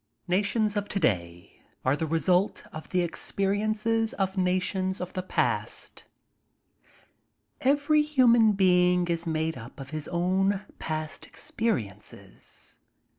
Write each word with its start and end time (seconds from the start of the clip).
Nations 0.27 0.75
of 0.75 0.89
today 0.89 1.61
are 1.85 1.95
the 1.95 2.07
result 2.07 2.63
of 2.73 2.89
the 2.89 3.01
experiences 3.01 4.13
of 4.13 4.35
nations 4.35 4.99
of 4.99 5.13
the 5.13 5.21
past 5.21 6.05
Every 7.61 8.01
human 8.01 8.53
being 8.53 9.07
is 9.09 9.27
made 9.27 9.59
up 9.59 9.79
of 9.79 9.91
his 9.91 10.07
own 10.07 10.65
past 10.79 11.27
experiences. 11.27 12.77